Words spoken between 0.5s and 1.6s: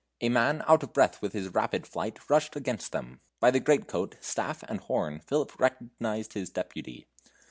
out of breath with his